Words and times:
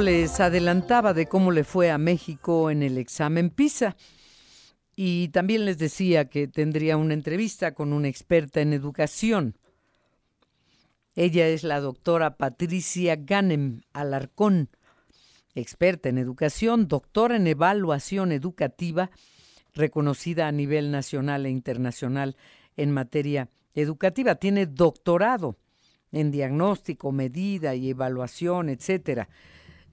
Les 0.00 0.40
adelantaba 0.40 1.14
de 1.14 1.26
cómo 1.26 1.52
le 1.52 1.64
fue 1.64 1.90
a 1.90 1.96
México 1.96 2.70
en 2.70 2.82
el 2.82 2.98
examen 2.98 3.48
PISA. 3.50 3.96
Y 4.94 5.28
también 5.28 5.64
les 5.64 5.78
decía 5.78 6.28
que 6.28 6.48
tendría 6.48 6.96
una 6.96 7.14
entrevista 7.14 7.72
con 7.72 7.92
una 7.92 8.08
experta 8.08 8.60
en 8.60 8.74
educación. 8.74 9.56
Ella 11.14 11.48
es 11.48 11.64
la 11.64 11.80
doctora 11.80 12.36
Patricia 12.36 13.16
Ganem 13.16 13.80
Alarcón, 13.94 14.68
experta 15.54 16.10
en 16.10 16.18
educación, 16.18 16.88
doctora 16.88 17.36
en 17.36 17.46
evaluación 17.46 18.32
educativa, 18.32 19.10
reconocida 19.72 20.46
a 20.46 20.52
nivel 20.52 20.90
nacional 20.90 21.46
e 21.46 21.50
internacional 21.50 22.36
en 22.76 22.92
materia 22.92 23.48
educativa. 23.74 24.34
Tiene 24.34 24.66
doctorado 24.66 25.56
en 26.12 26.30
diagnóstico, 26.30 27.12
medida 27.12 27.74
y 27.74 27.90
evaluación, 27.90 28.68
etcétera. 28.68 29.28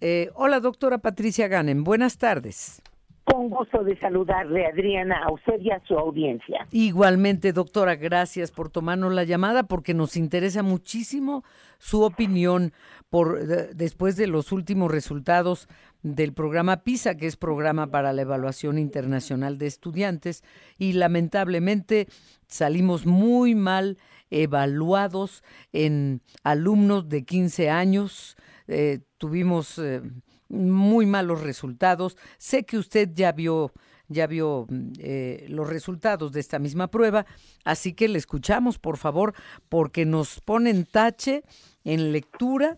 Eh, 0.06 0.32
hola, 0.36 0.60
doctora 0.60 0.98
Patricia 0.98 1.48
Ganem. 1.48 1.86
Buenas 1.86 2.18
tardes. 2.18 2.82
Con 3.24 3.48
gusto 3.48 3.86
de 3.86 3.98
saludarle, 4.00 4.66
Adriana, 4.66 5.24
a 5.24 5.32
usted 5.32 5.62
y 5.62 5.72
a 5.72 5.82
su 5.88 5.98
audiencia. 5.98 6.68
Igualmente, 6.72 7.54
doctora, 7.54 7.96
gracias 7.96 8.52
por 8.52 8.70
tomarnos 8.70 9.14
la 9.14 9.24
llamada 9.24 9.64
porque 9.64 9.94
nos 9.94 10.18
interesa 10.18 10.62
muchísimo 10.62 11.46
su 11.78 12.02
opinión 12.02 12.74
por 13.10 13.48
después 13.48 14.18
de 14.18 14.28
los 14.28 14.52
últimos 14.52 14.92
resultados 14.92 15.70
del 16.02 16.34
programa 16.34 16.84
PISA, 16.84 17.16
que 17.16 17.28
es 17.28 17.38
programa 17.38 17.88
para 17.88 18.12
la 18.12 18.24
evaluación 18.24 18.80
internacional 18.80 19.58
de 19.58 19.68
estudiantes, 19.68 20.44
y 20.78 20.92
lamentablemente 20.92 22.08
salimos 22.48 23.06
muy 23.06 23.56
mal 23.56 23.98
evaluados 24.32 25.46
en 25.72 26.20
alumnos 26.44 27.08
de 27.08 27.24
15 27.24 27.70
años. 27.70 28.36
Eh, 28.68 29.00
tuvimos 29.18 29.78
eh, 29.80 30.02
muy 30.50 31.06
malos 31.06 31.42
resultados. 31.42 32.18
Sé 32.38 32.66
que 32.66 32.78
usted 32.78 33.10
ya 33.14 33.32
vio 33.32 33.72
ya 34.08 34.28
vio 34.28 34.68
eh, 35.00 35.46
los 35.50 35.70
resultados 35.70 36.32
de 36.32 36.40
esta 36.40 36.60
misma 36.60 36.88
prueba, 36.88 37.26
así 37.66 37.94
que 37.94 38.08
le 38.08 38.18
escuchamos, 38.18 38.78
por 38.78 38.98
favor, 38.98 39.34
porque 39.70 40.06
nos 40.06 40.42
ponen 40.42 40.86
tache 40.86 41.44
en 41.84 42.12
lectura, 42.12 42.78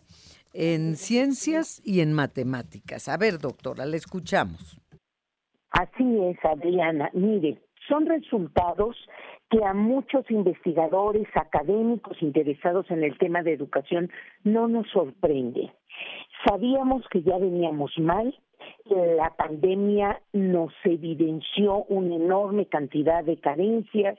en 0.53 0.95
ciencias 0.95 1.81
y 1.83 1.99
en 2.01 2.13
matemáticas. 2.13 3.07
A 3.09 3.17
ver, 3.17 3.39
doctora, 3.39 3.85
le 3.85 3.97
escuchamos. 3.97 4.79
Así 5.71 6.17
es, 6.23 6.37
Adriana. 6.45 7.09
Mire, 7.13 7.59
son 7.87 8.05
resultados 8.05 8.95
que 9.49 9.63
a 9.63 9.73
muchos 9.73 10.29
investigadores 10.31 11.27
académicos 11.35 12.21
interesados 12.21 12.89
en 12.89 13.03
el 13.03 13.17
tema 13.17 13.43
de 13.43 13.53
educación 13.53 14.09
no 14.43 14.67
nos 14.67 14.89
sorprende. 14.89 15.71
Sabíamos 16.47 17.07
que 17.09 17.21
ya 17.21 17.37
veníamos 17.37 17.91
mal, 17.99 18.35
la 18.89 19.31
pandemia 19.35 20.21
nos 20.33 20.71
evidenció 20.83 21.85
una 21.85 22.15
enorme 22.15 22.67
cantidad 22.67 23.23
de 23.23 23.37
carencias 23.37 24.17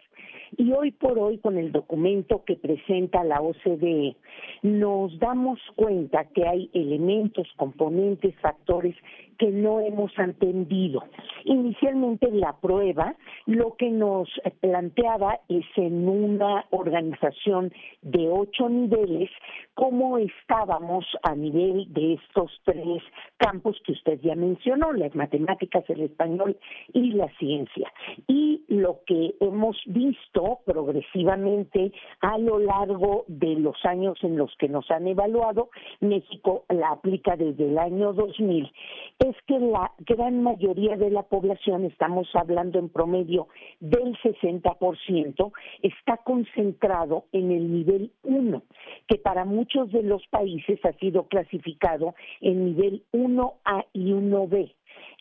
y 0.57 0.73
hoy 0.73 0.91
por 0.91 1.19
hoy 1.19 1.39
con 1.39 1.57
el 1.57 1.71
documento 1.71 2.45
que 2.45 2.57
presenta 2.57 3.23
la 3.23 3.41
OCDE 3.41 4.17
nos 4.63 5.17
damos 5.19 5.61
cuenta 5.77 6.25
que 6.27 6.47
hay 6.47 6.71
elementos, 6.73 7.47
componentes, 7.57 8.35
factores 8.41 8.97
que 9.39 9.49
no 9.49 9.81
hemos 9.81 10.11
entendido. 10.19 11.05
Inicialmente 11.45 12.31
la 12.33 12.57
prueba 12.57 13.15
lo 13.45 13.77
que 13.77 13.91
nos 13.91 14.29
planteaba 14.61 15.41
es 15.49 15.65
en 15.77 16.09
una 16.09 16.65
organización 16.71 17.73
de 18.03 18.29
ocho 18.29 18.69
niveles 18.69 19.31
cómo 19.75 20.19
estábamos 20.19 21.05
a 21.23 21.35
nivel 21.35 21.93
de 21.93 22.15
estos 22.15 22.51
tres 22.65 23.03
campos 23.37 23.77
que 23.85 23.93
usted 23.93 24.19
ya 24.23 24.35
mencionó, 24.35 24.56
las 24.97 25.15
matemáticas, 25.15 25.85
el 25.89 26.03
español 26.03 26.57
y 26.93 27.13
la 27.13 27.29
ciencia. 27.39 27.93
Y 28.27 28.65
lo 28.69 29.01
que 29.07 29.35
hemos 29.41 29.77
visto 29.87 30.61
progresivamente 30.65 31.93
a 32.21 32.39
lo 32.39 32.59
largo 32.59 33.25
de 33.29 33.57
los 33.57 33.77
años 33.85 34.19
en 34.23 34.37
los 34.37 34.55
que 34.57 34.69
nos 34.69 34.91
han 34.91 35.07
evaluado, 35.07 35.71
México 36.01 36.65
la 36.69 36.91
aplica 36.91 37.37
desde 37.37 37.69
el 37.69 37.79
año 37.79 38.13
2000, 38.13 38.71
es 39.19 39.37
que 39.47 39.59
la 39.59 39.93
gran 40.01 40.43
mayoría 40.43 40.97
de 40.97 41.11
la 41.11 41.23
población, 41.23 41.85
estamos 41.85 42.29
hablando 42.35 42.79
en 42.79 42.89
promedio 42.89 43.49
del 43.81 44.17
60%, 44.19 45.53
está 45.83 46.19
concentrado 46.19 47.25
en 47.33 47.51
el 47.51 47.73
nivel 47.73 48.11
1, 48.25 48.63
que 49.09 49.19
para 49.19 49.45
muchos 49.45 49.91
de 49.93 50.03
los 50.03 50.27
países 50.29 50.79
ha 50.85 50.93
sido 50.95 51.25
clasificado 51.25 52.15
en 52.41 52.65
nivel 52.65 53.03
1A 53.13 53.87
y 53.93 54.13
1B. 54.49 54.75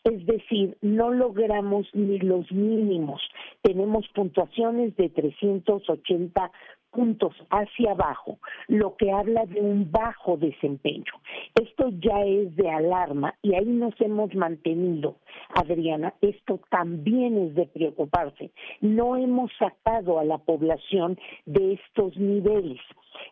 Es 0.04 0.24
decir, 0.24 0.76
no 0.82 1.10
logramos 1.10 1.86
ni 1.92 2.18
los 2.20 2.50
mínimos. 2.52 3.20
Tenemos 3.62 4.06
puntuaciones 4.14 4.94
de 4.96 5.08
380 5.08 6.50
puntos 6.96 7.34
hacia 7.50 7.90
abajo, 7.90 8.38
lo 8.68 8.96
que 8.96 9.12
habla 9.12 9.44
de 9.44 9.60
un 9.60 9.90
bajo 9.90 10.38
desempeño. 10.38 11.12
Esto 11.54 11.90
ya 11.90 12.22
es 12.24 12.56
de 12.56 12.70
alarma 12.70 13.34
y 13.42 13.54
ahí 13.54 13.66
nos 13.66 14.00
hemos 14.00 14.34
mantenido, 14.34 15.16
Adriana. 15.54 16.14
Esto 16.22 16.60
también 16.70 17.36
es 17.36 17.54
de 17.54 17.66
preocuparse. 17.66 18.50
No 18.80 19.16
hemos 19.16 19.50
sacado 19.58 20.18
a 20.18 20.24
la 20.24 20.38
población 20.38 21.18
de 21.44 21.74
estos 21.74 22.16
niveles. 22.16 22.80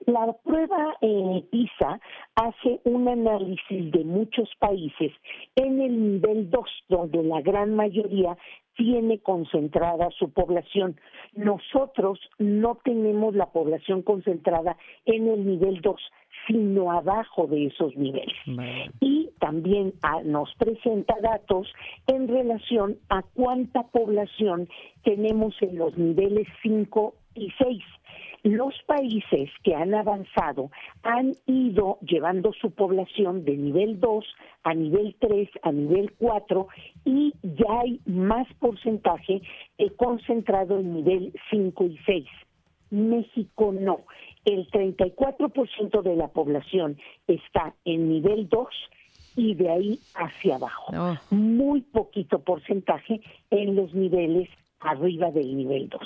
La 0.07 0.33
prueba 0.45 0.97
eh, 1.01 1.45
PISA 1.51 2.01
hace 2.45 2.81
un 2.85 3.09
análisis 3.09 3.91
de 3.91 4.05
muchos 4.05 4.51
países 4.59 5.13
en 5.57 5.81
el 5.81 6.13
nivel 6.13 6.51
2, 6.51 6.63
donde 6.89 7.23
la 7.23 7.41
gran 7.41 7.75
mayoría 7.75 8.37
tiene 8.77 9.19
concentrada 9.21 10.11
su 10.19 10.31
población. 10.31 10.97
Nosotros 11.35 12.19
no 12.39 12.79
tenemos 12.85 13.35
la 13.35 13.47
población 13.47 14.03
concentrada 14.03 14.77
en 15.07 15.29
el 15.29 15.47
nivel 15.47 15.81
2, 15.81 16.01
sino 16.47 16.93
abajo 16.93 17.47
de 17.47 17.67
esos 17.67 17.97
niveles. 17.97 18.37
Y 19.01 19.31
también 19.41 19.95
ah, 20.03 20.21
nos 20.25 20.53
presenta 20.57 21.15
datos 21.23 21.73
en 22.07 22.29
relación 22.29 22.99
a 23.09 23.23
cuánta 23.23 23.85
población 23.85 24.69
tenemos 25.03 25.55
en 25.63 25.79
los 25.79 25.97
niveles 25.97 26.47
5 26.63 27.15
y 27.37 27.51
6 27.59 27.83
los 28.45 28.75
países 28.87 29.51
que 29.63 29.75
han 29.75 29.95
avanzado 29.95 30.71
han 31.03 31.33
ido 31.47 31.99
llevando 32.03 32.53
su 32.53 32.71
población 32.71 33.45
de 33.45 33.57
nivel 33.57 33.99
2 33.99 34.25
a 34.65 34.75
nivel 34.75 35.17
3, 35.19 35.49
a 35.63 35.73
nivel 35.73 36.13
4 36.19 36.69
y 37.07 37.33
ya 37.43 37.81
hay 37.81 38.01
más 38.05 38.47
porcentaje 38.61 39.41
eh, 39.79 39.91
concentrado 39.97 40.79
en 40.79 40.95
nivel 40.95 41.33
5 41.51 41.85
y 41.85 41.99
6. 42.05 42.27
México 42.91 43.73
no. 43.73 44.01
El 44.45 44.71
34% 44.71 46.03
de 46.03 46.17
la 46.17 46.29
población 46.29 46.99
está 47.27 47.75
en 47.87 48.11
nivel 48.11 48.49
2 48.51 48.69
y 49.37 49.55
de 49.55 49.71
ahí 49.71 49.99
hacia 50.15 50.57
abajo. 50.57 50.93
Muy 51.31 51.81
poquito 51.81 52.41
porcentaje 52.41 53.23
en 53.51 53.75
los 53.75 53.95
niveles 53.95 54.51
arriba 54.81 55.31
del 55.31 55.57
nivel 55.57 55.89
2. 55.89 56.01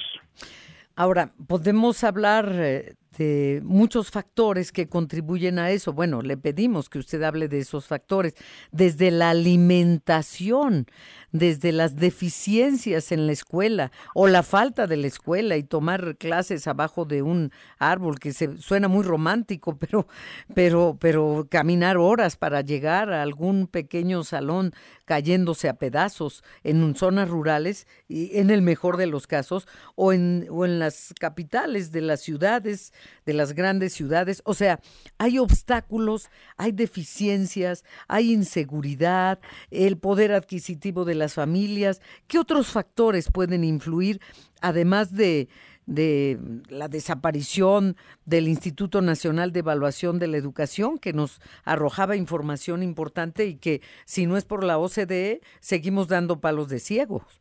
Ahora, 0.99 1.33
podemos 1.47 2.03
hablar 2.03 2.51
eh, 2.55 2.97
de 3.19 3.61
muchos 3.65 4.11
factores 4.11 4.71
que 4.71 4.89
contribuyen 4.89 5.59
a 5.59 5.71
eso. 5.71 5.93
Bueno, 5.93 6.23
le 6.23 6.37
pedimos 6.37 6.89
que 6.89 7.01
usted 7.01 7.23
hable 7.25 7.49
de 7.49 7.59
esos 7.59 7.87
factores, 7.87 8.35
desde 8.71 9.11
la 9.11 9.31
alimentación, 9.31 10.87
desde 11.33 11.73
las 11.73 11.97
deficiencias 11.97 13.13
en 13.13 13.27
la 13.27 13.33
escuela 13.33 13.93
o 14.15 14.29
la 14.29 14.43
falta 14.43 14.87
de 14.87 14.97
la 14.97 15.09
escuela 15.09 15.57
y 15.57 15.65
tomar 15.65 16.17
clases 16.17 16.67
abajo 16.67 17.05
de 17.05 17.23
un 17.23 17.51
árbol 17.79 18.19
que 18.19 18.33
se 18.33 18.57
suena 18.59 18.89
muy 18.89 19.03
romántico, 19.03 19.77
pero 19.79 20.07
pero 20.55 20.97
pero 21.01 21.47
caminar 21.51 21.97
horas 21.97 22.37
para 22.37 22.61
llegar 22.61 23.13
a 23.13 23.23
algún 23.23 23.67
pequeño 23.67 24.23
salón 24.23 24.73
cayéndose 25.05 25.69
a 25.69 25.75
pedazos 25.75 26.45
en 26.63 26.95
zonas 26.95 27.29
rurales 27.29 27.87
y 28.07 28.39
en 28.39 28.51
el 28.51 28.63
mejor 28.63 28.97
de 28.97 29.07
los 29.07 29.27
casos 29.27 29.67
o 29.97 30.13
en 30.13 30.47
o 30.51 30.65
en 30.65 30.79
las 30.79 31.13
capitales 31.19 31.91
de 31.91 32.01
las 32.03 32.21
ciudades 32.21 32.93
de 33.27 33.33
las 33.33 33.55
grandes 33.55 33.93
ciudades. 33.93 34.43
O 34.45 34.55
sea, 34.55 34.81
hay 35.19 35.39
obstáculos, 35.39 36.31
hay 36.57 36.73
deficiencias, 36.73 37.85
hay 38.07 38.33
inseguridad, 38.33 39.39
el 39.71 39.99
poder 39.99 40.33
adquisitivo 40.33 41.05
de 41.05 41.15
las 41.15 41.35
familias. 41.35 42.01
¿Qué 42.27 42.39
otros 42.39 42.69
factores 42.69 43.31
pueden 43.31 43.65
influir, 43.65 44.21
además 44.61 45.15
de, 45.15 45.49
de 45.89 46.39
la 46.69 46.89
desaparición 46.89 47.97
del 48.27 48.47
Instituto 48.47 49.01
Nacional 49.01 49.53
de 49.53 49.61
Evaluación 49.61 50.19
de 50.19 50.29
la 50.29 50.37
Educación, 50.37 50.99
que 50.99 51.15
nos 51.15 51.41
arrojaba 51.65 52.15
información 52.15 52.83
importante 52.83 53.47
y 53.47 53.57
que 53.57 53.81
si 54.05 54.27
no 54.27 54.37
es 54.37 54.45
por 54.45 54.65
la 54.65 54.79
OCDE, 54.79 55.41
seguimos 55.61 56.09
dando 56.09 56.41
palos 56.41 56.69
de 56.69 56.79
ciegos. 56.79 57.41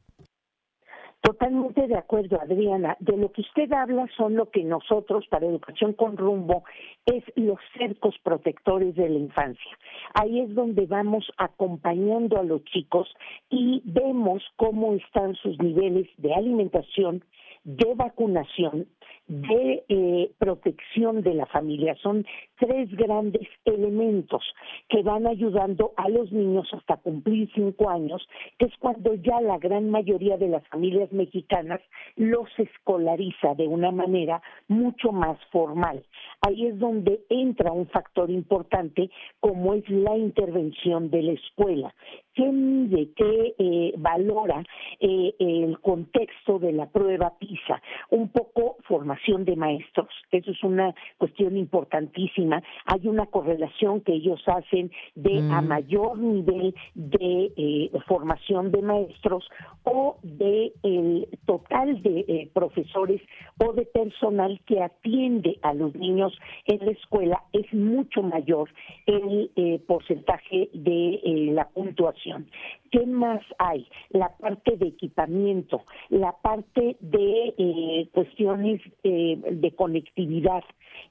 Totalmente 1.21 1.87
de 1.87 1.97
acuerdo, 1.97 2.39
Adriana. 2.39 2.95
De 2.99 3.17
lo 3.17 3.31
que 3.31 3.41
usted 3.41 3.71
habla 3.73 4.07
son 4.15 4.35
lo 4.35 4.49
que 4.49 4.63
nosotros, 4.63 5.25
para 5.29 5.47
Educación 5.47 5.93
con 5.93 6.15
Rumbo, 6.15 6.63
es 7.05 7.23
los 7.35 7.59
cercos 7.77 8.15
protectores 8.23 8.95
de 8.95 9.09
la 9.09 9.19
infancia. 9.19 9.77
Ahí 10.13 10.39
es 10.39 10.53
donde 10.53 10.85
vamos 10.85 11.29
acompañando 11.37 12.39
a 12.39 12.43
los 12.43 12.63
chicos 12.65 13.13
y 13.49 13.81
vemos 13.83 14.43
cómo 14.55 14.93
están 14.93 15.35
sus 15.35 15.59
niveles 15.59 16.07
de 16.17 16.33
alimentación, 16.33 17.23
de 17.63 17.93
vacunación, 17.95 18.87
de 19.27 19.83
eh, 19.89 20.31
protección 20.37 21.21
de 21.21 21.33
la 21.33 21.45
familia. 21.47 21.95
Son 22.01 22.25
tres 22.59 22.89
grandes 22.95 23.47
elementos 23.65 24.43
que 24.89 25.03
van 25.03 25.27
ayudando 25.27 25.93
a 25.97 26.09
los 26.09 26.31
niños 26.31 26.67
hasta 26.73 26.97
cumplir 26.97 27.49
cinco 27.53 27.89
años, 27.89 28.27
que 28.57 28.65
es 28.65 28.73
cuando 28.79 29.13
ya 29.15 29.41
la 29.41 29.57
gran 29.57 29.89
mayoría 29.89 30.37
de 30.37 30.49
las 30.49 30.67
familias 30.67 31.11
mexicanas 31.11 31.81
los 32.15 32.47
escolariza 32.57 33.53
de 33.55 33.67
una 33.67 33.91
manera 33.91 34.41
mucho 34.67 35.11
más 35.11 35.37
formal. 35.51 36.03
Ahí 36.41 36.67
es 36.67 36.79
donde 36.79 37.21
entra 37.29 37.71
un 37.71 37.87
factor 37.87 38.29
importante 38.29 39.09
como 39.39 39.73
es 39.73 39.87
la 39.89 40.17
intervención 40.17 41.09
de 41.09 41.21
la 41.21 41.31
escuela 41.33 41.93
qué 42.37 42.51
mide, 42.51 43.09
qué 43.15 43.55
eh, 43.57 43.93
valora 43.97 44.63
eh, 44.99 45.33
el 45.39 45.79
contexto 45.79 46.59
de 46.59 46.71
la 46.71 46.85
prueba 46.87 47.33
PISA, 47.39 47.81
un 48.11 48.29
poco 48.29 48.77
formación 48.87 49.43
de 49.43 49.55
maestros, 49.55 50.09
eso 50.31 50.51
es 50.51 50.63
una 50.63 50.93
cuestión 51.17 51.57
importantísima. 51.57 52.46
Hay 52.85 53.07
una 53.07 53.25
correlación 53.25 54.01
que 54.01 54.13
ellos 54.13 54.41
hacen 54.47 54.91
de 55.15 55.39
a 55.51 55.61
mm. 55.61 55.67
mayor 55.67 56.17
nivel 56.17 56.75
de 56.95 57.51
eh, 57.57 57.91
formación 58.07 58.71
de 58.71 58.81
maestros 58.81 59.49
o 59.83 60.17
de 60.23 60.73
el 60.83 61.27
total 61.45 62.01
de 62.01 62.49
profesores 62.53 63.21
o 63.59 63.73
de 63.73 63.85
personal 63.85 64.59
que 64.65 64.81
atiende 64.81 65.59
a 65.61 65.73
los 65.73 65.95
niños 65.95 66.37
en 66.65 66.85
la 66.85 66.91
escuela 66.91 67.43
es 67.53 67.71
mucho 67.73 68.21
mayor 68.21 68.69
el 69.05 69.51
porcentaje 69.87 70.69
de 70.73 71.19
la 71.53 71.67
puntuación 71.69 72.47
¿Qué 72.91 73.05
más 73.05 73.41
hay? 73.57 73.87
La 74.09 74.29
parte 74.37 74.77
de 74.77 74.87
equipamiento, 74.87 75.83
la 76.09 76.31
parte 76.31 76.97
de 76.99 77.53
eh, 77.57 78.09
cuestiones 78.13 78.81
eh, 79.03 79.37
de 79.51 79.71
conectividad, 79.75 80.63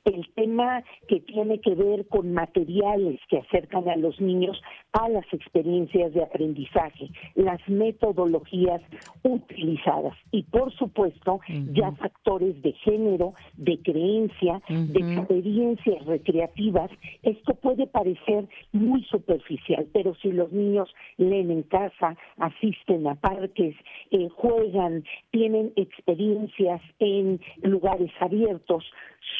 el 0.04 0.28
tema 0.34 0.82
que 1.08 1.20
tiene 1.26 1.60
que 1.60 1.74
ver 1.74 2.06
con 2.08 2.32
materiales 2.32 3.20
que 3.28 3.38
acercan 3.38 3.88
a 3.88 3.96
los 3.96 4.20
niños 4.20 4.60
a 4.92 5.08
las 5.08 5.26
experiencias 5.32 6.14
de 6.14 6.22
aprendizaje, 6.22 7.10
las 7.34 7.60
metodologías 7.68 8.80
utilizadas 9.22 10.14
y 10.30 10.44
por 10.44 10.72
supuesto 10.72 11.40
ya 11.72 11.92
factores 11.92 12.60
de 12.62 12.72
género, 12.72 13.34
de 13.56 13.78
creencia, 13.82 14.62
de 14.68 15.14
experiencias 15.14 16.04
recreativas. 16.06 16.90
Esto 17.22 17.54
puede 17.54 17.86
parecer 17.86 18.46
muy 18.72 19.02
superficial, 19.04 19.86
pero 19.92 20.14
si 20.16 20.32
los 20.32 20.52
niños 20.52 20.88
leen 21.16 21.50
en 21.50 21.62
casa, 21.62 22.16
asisten 22.38 23.06
a 23.06 23.14
parques, 23.16 23.74
eh, 24.10 24.28
juegan, 24.28 25.04
tienen 25.30 25.72
experiencias 25.76 26.80
en 26.98 27.40
lugares 27.62 28.10
abiertos, 28.20 28.84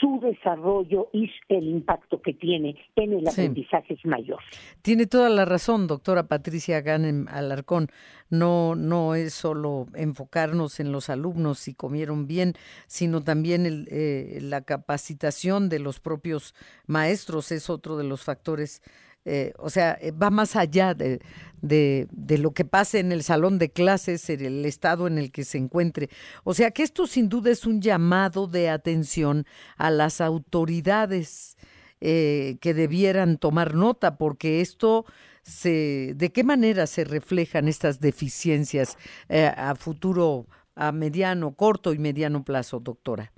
su 0.00 0.20
desarrollo 0.20 1.08
y 1.12 1.30
el 1.48 1.68
impacto 1.68 2.20
que 2.20 2.34
tiene 2.34 2.76
en 2.96 3.12
el 3.12 3.28
aprendizaje 3.28 3.94
es 3.94 4.04
mayor. 4.04 4.40
Tiene 4.82 5.06
toda 5.06 5.28
la 5.28 5.44
razón, 5.44 5.86
doctora 5.86 6.28
Patricia 6.28 6.80
Ganem 6.80 7.26
Alarcón. 7.28 7.88
No, 8.28 8.74
no 8.74 9.14
es 9.14 9.34
solo 9.34 9.86
enfocarnos 9.94 10.80
en 10.80 10.92
los 10.92 11.08
alumnos 11.10 11.58
si 11.58 11.74
comieron 11.74 12.26
bien, 12.26 12.54
sino 12.86 13.22
también 13.22 13.86
eh, 13.88 14.38
la 14.42 14.62
capacitación 14.62 15.68
de 15.68 15.78
los 15.78 16.00
propios 16.00 16.54
maestros 16.86 17.52
es 17.52 17.70
otro 17.70 17.96
de 17.96 18.04
los 18.04 18.24
factores 18.24 18.82
eh, 19.28 19.52
o 19.58 19.70
sea, 19.70 19.99
eh, 20.00 20.12
va 20.12 20.31
más 20.31 20.55
allá 20.55 20.94
de, 20.94 21.20
de, 21.61 22.38
lo 22.38 22.52
que 22.52 22.64
pase 22.64 23.00
en 23.00 23.11
el 23.11 23.25
salón 23.25 23.58
de 23.58 23.70
clases, 23.70 24.31
en 24.31 24.44
el 24.44 24.64
estado 24.64 25.08
en 25.08 25.19
el 25.19 25.32
que 25.32 25.44
se 25.44 25.58
encuentre. 25.58 26.11
O 26.44 26.55
sea, 26.55 26.70
que 26.70 26.84
esto 26.84 27.08
sin 27.08 27.28
duda 27.28 27.50
es 27.50 27.67
un 27.67 27.82
llamado 27.82 28.46
de 28.46 28.70
atención 28.70 29.44
a 29.76 29.90
las 29.90 30.20
autoridades 30.20 31.56
eh, 32.00 32.56
que 32.61 32.73
debieran 32.73 33.37
tomar 33.37 33.75
nota, 33.75 34.17
porque 34.17 34.61
esto 34.61 35.06
se, 35.43 36.12
¿de 36.14 36.31
qué 36.31 36.44
manera 36.44 36.87
se 36.87 37.02
reflejan 37.02 37.67
estas 37.67 37.99
deficiencias 37.99 38.96
a 39.29 39.75
futuro, 39.75 40.46
a 40.76 40.93
mediano, 40.93 41.56
corto 41.56 41.93
y 41.93 41.99
mediano 41.99 42.44
plazo, 42.44 42.79
doctora? 42.79 43.32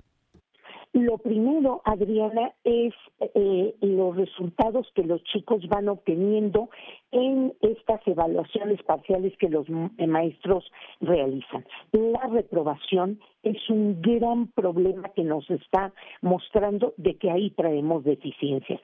Lo 0.93 1.19
primero, 1.19 1.81
Adriana, 1.85 2.53
es 2.63 2.93
eh, 3.35 3.75
los 3.81 4.15
resultados 4.15 4.87
que 4.95 5.03
los 5.03 5.23
chicos 5.25 5.67
van 5.67 5.87
obteniendo 5.87 6.69
en 7.11 7.53
estas 7.61 8.05
evaluaciones 8.07 8.81
parciales 8.83 9.35
que 9.37 9.49
los 9.49 9.67
maestros 9.69 10.69
realizan. 11.01 11.65
La 11.91 12.27
reprobación 12.27 13.19
es 13.43 13.69
un 13.69 14.01
gran 14.01 14.47
problema 14.47 15.09
que 15.15 15.23
nos 15.23 15.49
está 15.49 15.93
mostrando 16.21 16.93
de 16.97 17.15
que 17.15 17.31
ahí 17.31 17.51
traemos 17.51 18.03
deficiencias. 18.03 18.81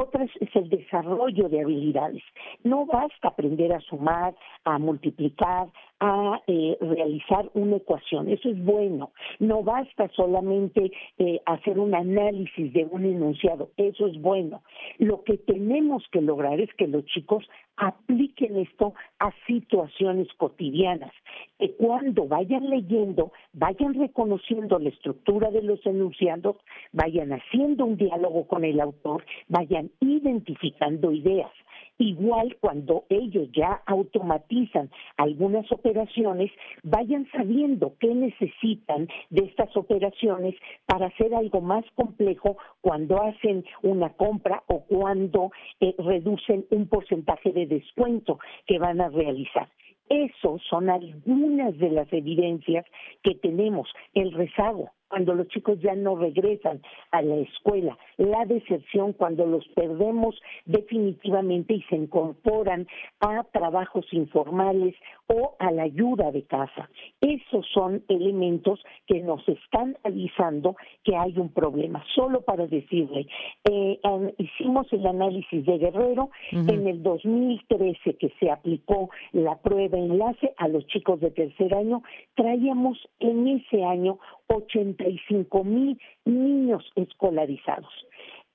Otra 0.00 0.24
es 0.24 0.56
el 0.56 0.68
desarrollo 0.70 1.48
de 1.48 1.60
habilidades. 1.60 2.22
No 2.64 2.86
basta 2.86 3.28
aprender 3.28 3.72
a 3.72 3.80
sumar, 3.80 4.34
a 4.64 4.78
multiplicar, 4.78 5.68
a 6.00 6.40
eh, 6.46 6.76
realizar 6.80 7.50
una 7.54 7.76
ecuación. 7.76 8.28
Eso 8.28 8.48
es 8.48 8.64
bueno. 8.64 9.12
No 9.40 9.62
basta 9.62 10.08
solamente 10.14 10.90
eh, 11.18 11.40
hacer 11.44 11.78
un 11.78 11.94
análisis 11.94 12.72
de 12.72 12.84
un 12.84 13.04
enunciado. 13.04 13.70
Eso 13.76 14.06
es 14.06 14.20
bueno. 14.20 14.62
Lo 14.98 15.24
que 15.24 15.38
tenemos 15.38 16.04
que 16.12 16.22
lograr 16.22 16.60
es 16.60 16.72
que 16.74 16.86
los 16.86 17.04
chicos 17.06 17.44
apliquen 17.78 18.56
esto 18.56 18.94
a 19.18 19.30
situaciones 19.46 20.28
cotidianas. 20.36 21.12
Que 21.58 21.72
cuando 21.72 22.26
vayan 22.26 22.68
leyendo, 22.68 23.32
vayan 23.52 23.94
reconociendo 23.94 24.78
la 24.78 24.90
estructura 24.90 25.50
de 25.50 25.62
los 25.62 25.84
enunciados, 25.86 26.56
vayan 26.92 27.32
haciendo 27.32 27.84
un 27.84 27.96
diálogo 27.96 28.46
con 28.46 28.64
el 28.64 28.80
autor, 28.80 29.24
vayan 29.48 29.90
identificando 30.00 31.12
ideas. 31.12 31.50
Igual 31.98 32.56
cuando 32.60 33.04
ellos 33.08 33.48
ya 33.52 33.82
automatizan 33.86 34.88
algunas 35.16 35.70
operaciones, 35.72 36.50
vayan 36.84 37.26
sabiendo 37.32 37.94
qué 37.98 38.14
necesitan 38.14 39.08
de 39.30 39.44
estas 39.44 39.76
operaciones 39.76 40.54
para 40.86 41.06
hacer 41.06 41.34
algo 41.34 41.60
más 41.60 41.84
complejo 41.96 42.56
cuando 42.80 43.20
hacen 43.22 43.64
una 43.82 44.10
compra 44.10 44.62
o 44.68 44.84
cuando 44.84 45.50
eh, 45.80 45.94
reducen 45.98 46.66
un 46.70 46.86
porcentaje 46.86 47.52
de 47.52 47.66
descuento 47.66 48.38
que 48.66 48.78
van 48.78 49.00
a 49.00 49.08
realizar. 49.08 49.68
Esos 50.08 50.62
son 50.70 50.88
algunas 50.88 51.76
de 51.78 51.90
las 51.90 52.10
evidencias 52.12 52.86
que 53.22 53.34
tenemos. 53.34 53.88
El 54.14 54.32
rezago, 54.32 54.90
cuando 55.08 55.34
los 55.34 55.48
chicos 55.48 55.78
ya 55.80 55.94
no 55.94 56.16
regresan 56.16 56.80
a 57.10 57.22
la 57.22 57.36
escuela, 57.36 57.96
la 58.16 58.44
deserción 58.44 59.12
cuando 59.12 59.46
los 59.46 59.66
perdemos 59.68 60.40
definitivamente 60.66 61.74
y 61.74 61.82
se 61.82 61.96
incorporan 61.96 62.86
a 63.20 63.44
trabajos 63.44 64.06
informales 64.12 64.94
o 65.28 65.56
a 65.58 65.70
la 65.70 65.84
ayuda 65.84 66.30
de 66.30 66.44
casa. 66.44 66.88
Esos 67.20 67.66
son 67.72 68.02
elementos 68.08 68.80
que 69.06 69.20
nos 69.20 69.46
están 69.48 69.96
avisando 70.04 70.76
que 71.04 71.16
hay 71.16 71.38
un 71.38 71.50
problema. 71.50 72.04
Solo 72.14 72.42
para 72.42 72.66
decirle, 72.66 73.26
eh, 73.70 74.00
hicimos 74.38 74.92
el 74.92 75.06
análisis 75.06 75.64
de 75.64 75.78
Guerrero 75.78 76.30
en 76.50 76.86
el 76.86 77.02
2013 77.02 78.14
que 78.14 78.32
se 78.40 78.50
aplicó 78.50 79.10
la 79.32 79.58
prueba 79.58 79.98
enlace 79.98 80.54
a 80.56 80.68
los 80.68 80.86
chicos 80.86 81.20
de 81.20 81.30
tercer 81.30 81.74
año, 81.74 82.02
traíamos 82.34 82.98
en 83.20 83.48
ese 83.48 83.84
año 83.84 84.18
85 84.48 85.64
mil 85.64 85.98
niños 86.24 86.84
escolarizados. 86.96 87.92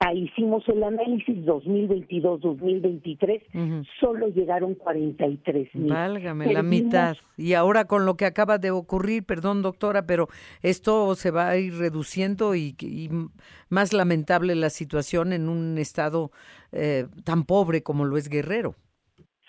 Ahí 0.00 0.24
hicimos 0.24 0.68
el 0.68 0.82
análisis 0.82 1.36
2022-2023, 1.46 3.86
solo 4.00 4.28
llegaron 4.28 4.74
43 4.74 5.74
mil. 5.74 5.92
Válgame, 5.92 6.52
la 6.52 6.62
mitad. 6.62 7.16
Y 7.36 7.54
ahora 7.54 7.86
con 7.86 8.04
lo 8.04 8.16
que 8.16 8.26
acaba 8.26 8.58
de 8.58 8.72
ocurrir, 8.72 9.24
perdón 9.24 9.62
doctora, 9.62 10.04
pero 10.04 10.28
esto 10.62 11.14
se 11.14 11.30
va 11.30 11.48
a 11.48 11.56
ir 11.56 11.76
reduciendo 11.76 12.54
y, 12.54 12.76
más 13.70 13.92
lamentable 13.92 14.54
la 14.56 14.68
situación 14.68 15.32
en 15.32 15.48
un 15.48 15.78
estado 15.78 16.32
eh, 16.72 17.06
tan 17.22 17.44
pobre 17.44 17.82
como 17.82 18.04
lo 18.04 18.18
es 18.18 18.28
Guerrero. 18.28 18.74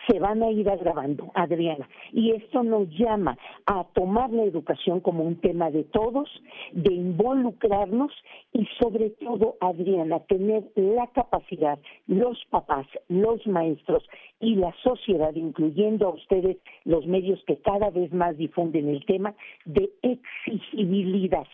Se 0.07 0.19
van 0.19 0.43
a 0.43 0.51
ir 0.51 0.69
agravando, 0.69 1.31
Adriana. 1.33 1.87
Y 2.11 2.31
esto 2.31 2.63
nos 2.63 2.89
llama 2.89 3.37
a 3.65 3.83
tomar 3.93 4.31
la 4.31 4.43
educación 4.43 4.99
como 4.99 5.23
un 5.23 5.39
tema 5.39 5.71
de 5.71 5.83
todos, 5.83 6.29
de 6.73 6.93
involucrarnos 6.93 8.11
y 8.53 8.67
sobre 8.79 9.11
todo, 9.11 9.55
Adriana, 9.61 10.19
tener 10.21 10.63
la 10.75 11.07
capacidad, 11.07 11.79
los 12.07 12.43
papás, 12.49 12.87
los 13.07 13.45
maestros 13.47 14.03
y 14.39 14.55
la 14.55 14.73
sociedad, 14.83 15.33
incluyendo 15.35 16.07
a 16.07 16.13
ustedes 16.13 16.57
los 16.83 17.05
medios 17.05 17.43
que 17.45 17.57
cada 17.57 17.89
vez 17.89 18.11
más 18.13 18.37
difunden 18.37 18.89
el 18.89 19.05
tema, 19.05 19.33
de 19.65 19.89
exigibilidad 20.01 21.47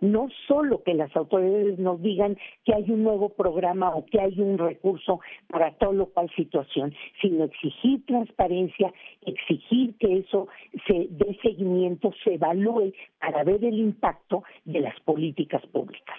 no 0.00 0.28
solo 0.46 0.82
que 0.82 0.94
las 0.94 1.14
autoridades 1.16 1.78
nos 1.78 2.00
digan 2.00 2.36
que 2.64 2.74
hay 2.74 2.90
un 2.90 3.02
nuevo 3.02 3.30
programa 3.30 3.94
o 3.94 4.06
que 4.06 4.20
hay 4.20 4.38
un 4.40 4.58
recurso 4.58 5.20
para 5.48 5.76
tal 5.78 6.00
o 6.00 6.06
cual 6.06 6.30
situación, 6.36 6.94
sino 7.20 7.44
exigir 7.44 8.04
transparencia, 8.06 8.92
exigir 9.22 9.94
que 9.98 10.18
eso 10.18 10.48
se 10.86 11.08
dé 11.10 11.38
seguimiento, 11.42 12.12
se 12.24 12.34
evalúe 12.34 12.92
para 13.20 13.44
ver 13.44 13.64
el 13.64 13.78
impacto 13.78 14.44
de 14.64 14.80
las 14.80 14.98
políticas 15.00 15.64
públicas. 15.66 16.16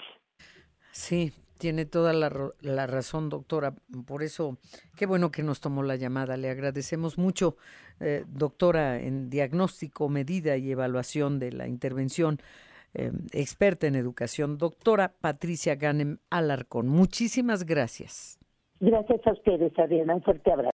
Sí, 0.91 1.31
tiene 1.59 1.85
toda 1.85 2.13
la, 2.13 2.31
la, 2.61 2.87
razón, 2.87 3.29
doctora. 3.29 3.75
Por 4.07 4.23
eso, 4.23 4.57
qué 4.95 5.05
bueno 5.05 5.29
que 5.29 5.43
nos 5.43 5.59
tomó 5.59 5.83
la 5.83 5.97
llamada. 5.97 6.37
Le 6.37 6.49
agradecemos 6.49 7.17
mucho, 7.17 7.57
eh, 7.99 8.23
doctora, 8.27 8.99
en 8.99 9.29
diagnóstico, 9.29 10.09
medida 10.09 10.57
y 10.57 10.71
evaluación 10.71 11.37
de 11.37 11.51
la 11.51 11.67
intervención 11.67 12.39
eh, 12.93 13.11
experta 13.33 13.87
en 13.87 13.95
educación, 13.95 14.57
doctora 14.57 15.13
Patricia 15.21 15.75
Ganem 15.75 16.17
Alarcón. 16.29 16.87
Muchísimas 16.87 17.65
gracias. 17.65 18.39
Gracias 18.79 19.25
a 19.27 19.33
ustedes, 19.33 19.77
Adriana. 19.77 20.15
Un 20.15 20.23
fuerte 20.23 20.51
abrazo. 20.51 20.67